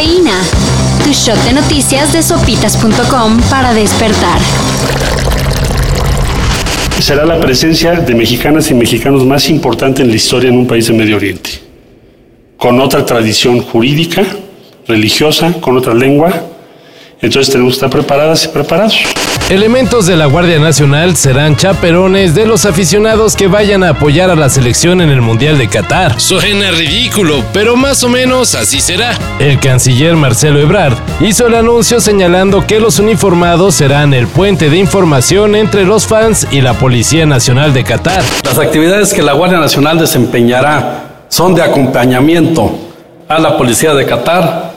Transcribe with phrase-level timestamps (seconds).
[0.00, 0.40] Cafeína.
[1.04, 4.40] Tu shot de noticias de sopitas.com para despertar.
[6.98, 10.86] Será la presencia de mexicanas y mexicanos más importante en la historia en un país
[10.86, 11.50] de Medio Oriente.
[12.56, 14.24] Con otra tradición jurídica,
[14.88, 16.32] religiosa, con otra lengua.
[17.20, 19.04] Entonces tenemos que estar preparadas y preparados.
[19.50, 24.36] Elementos de la Guardia Nacional serán chaperones de los aficionados que vayan a apoyar a
[24.36, 26.20] la selección en el Mundial de Qatar.
[26.20, 29.18] Suena ridículo, pero más o menos así será.
[29.40, 34.76] El canciller Marcelo Ebrard hizo el anuncio señalando que los uniformados serán el puente de
[34.76, 38.22] información entre los fans y la Policía Nacional de Qatar.
[38.44, 42.78] Las actividades que la Guardia Nacional desempeñará son de acompañamiento
[43.26, 44.70] a la Policía de Qatar,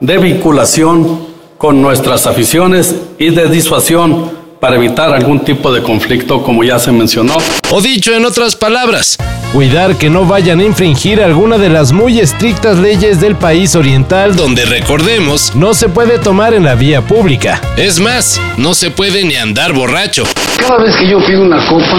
[0.00, 1.27] de vinculación
[1.58, 4.30] con nuestras aficiones y de disuasión
[4.60, 7.34] para evitar algún tipo de conflicto como ya se mencionó.
[7.70, 9.18] O dicho en otras palabras,
[9.52, 14.36] Cuidar que no vayan a infringir alguna de las muy estrictas leyes del país oriental
[14.36, 17.62] donde recordemos, no se puede tomar en la vía pública.
[17.78, 20.24] es más, no se puede ni andar borracho.
[20.58, 21.96] Cada vez que yo pido una copa,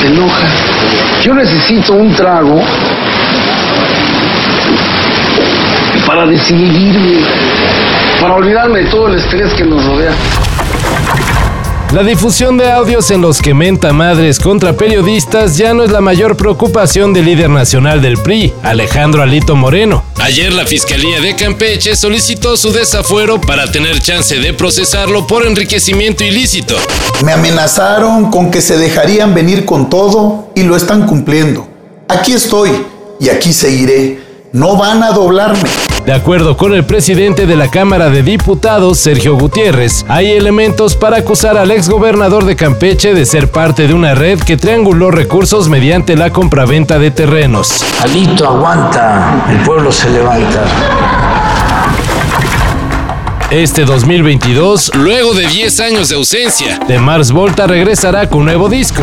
[0.00, 0.48] te enoja.
[1.22, 2.60] Yo necesito un trago
[6.04, 7.20] para decidirme,
[8.36, 10.12] olvidarme de todo el estrés que nos rodea.
[11.92, 16.00] La difusión de audios en los que menta madres contra periodistas ya no es la
[16.00, 20.04] mayor preocupación del líder nacional del PRI, Alejandro Alito Moreno.
[20.20, 26.24] Ayer la Fiscalía de Campeche solicitó su desafuero para tener chance de procesarlo por enriquecimiento
[26.24, 26.76] ilícito.
[27.24, 31.68] Me amenazaron con que se dejarían venir con todo y lo están cumpliendo.
[32.08, 32.70] Aquí estoy
[33.20, 34.20] y aquí seguiré.
[34.52, 35.68] No van a doblarme.
[36.06, 41.16] De acuerdo con el presidente de la Cámara de Diputados, Sergio Gutiérrez, hay elementos para
[41.16, 46.14] acusar al exgobernador de Campeche de ser parte de una red que trianguló recursos mediante
[46.14, 47.84] la compraventa de terrenos.
[48.00, 50.62] Alito aguanta, el pueblo se levanta.
[53.50, 59.02] Este 2022, Luego de 10 años de ausencia, de Mars Volta regresará con nuevo disco.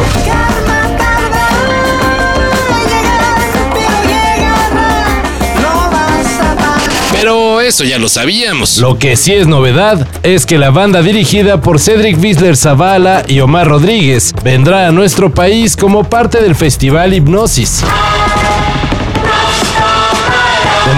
[7.64, 8.78] Eso ya lo sabíamos.
[8.78, 13.40] Lo que sí es novedad es que la banda dirigida por Cedric Bisler Zavala y
[13.40, 17.84] Omar Rodríguez vendrá a nuestro país como parte del festival Hipnosis.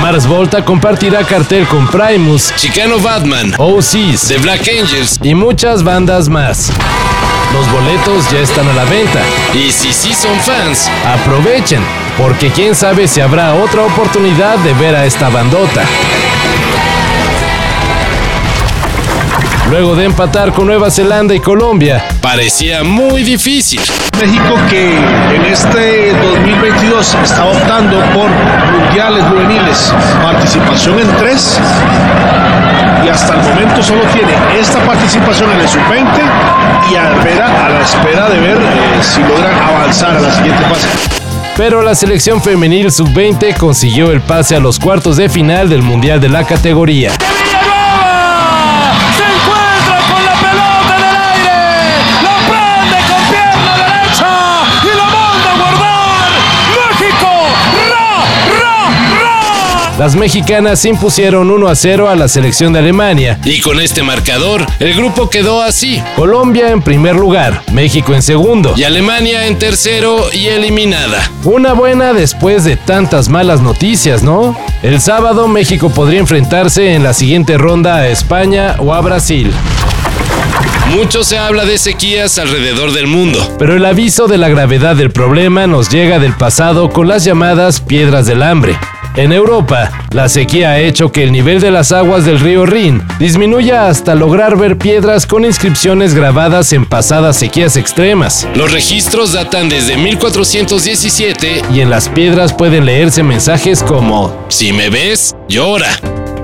[0.02, 6.30] Mars Volta compartirá cartel con Primus, Chicano Batman, OCs The Black Angels, y muchas bandas
[6.30, 6.72] más.
[7.54, 9.20] Los boletos ya están a la venta.
[9.54, 11.82] y si sí son fans, Aprovechen,
[12.18, 15.84] porque quién sabe si habrá otra oportunidad de ver a esta bandota.
[19.70, 23.82] Luego de empatar con Nueva Zelanda y Colombia, parecía muy difícil.
[24.22, 28.30] México que en este 2022 está optando por
[28.72, 31.60] mundiales juveniles, participación en tres
[33.06, 36.06] y hasta el momento solo tiene esta participación en el sub-20
[36.92, 37.05] y a,
[37.85, 40.88] espera- de ver eh, si logran avanzar a la siguiente fase.
[41.57, 46.19] pero la selección femenil sub-20 consiguió el pase a los cuartos de final del Mundial
[46.19, 47.12] de la categoría.
[59.98, 63.40] Las mexicanas impusieron 1 a 0 a la selección de Alemania.
[63.46, 66.04] Y con este marcador, el grupo quedó así.
[66.18, 68.74] Colombia en primer lugar, México en segundo.
[68.76, 71.32] Y Alemania en tercero y eliminada.
[71.46, 74.58] Una buena después de tantas malas noticias, ¿no?
[74.84, 79.50] El sábado México podría enfrentarse en la siguiente ronda a España o a Brasil.
[80.94, 83.40] Mucho se habla de sequías alrededor del mundo.
[83.58, 87.80] Pero el aviso de la gravedad del problema nos llega del pasado con las llamadas
[87.80, 88.78] piedras del hambre.
[89.18, 93.02] En Europa, la sequía ha hecho que el nivel de las aguas del río Rin
[93.18, 98.46] disminuya hasta lograr ver piedras con inscripciones grabadas en pasadas sequías extremas.
[98.56, 101.62] Los registros datan desde 1417.
[101.74, 105.97] Y en las piedras pueden leerse mensajes como Si me ves, llora.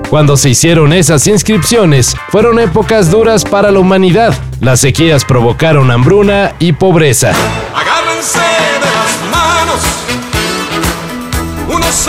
[0.08, 4.34] Cuando se hicieron esas inscripciones, fueron épocas duras para la humanidad.
[4.60, 7.32] Las sequías provocaron hambruna y pobreza.
[7.74, 9.80] Agárrense de las manos.
[11.68, 12.08] Unos